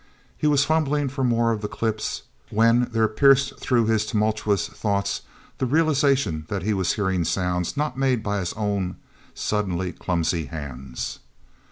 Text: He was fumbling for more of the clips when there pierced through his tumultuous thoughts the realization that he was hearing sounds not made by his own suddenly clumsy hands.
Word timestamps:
He 0.35 0.47
was 0.47 0.65
fumbling 0.65 1.09
for 1.09 1.23
more 1.23 1.51
of 1.51 1.61
the 1.61 1.67
clips 1.67 2.23
when 2.49 2.85
there 2.89 3.07
pierced 3.07 3.59
through 3.59 3.85
his 3.85 4.03
tumultuous 4.03 4.67
thoughts 4.67 5.21
the 5.59 5.67
realization 5.67 6.45
that 6.47 6.63
he 6.63 6.73
was 6.73 6.93
hearing 6.93 7.23
sounds 7.23 7.77
not 7.77 7.99
made 7.99 8.23
by 8.23 8.39
his 8.39 8.53
own 8.53 8.95
suddenly 9.35 9.93
clumsy 9.93 10.45
hands. 10.45 11.19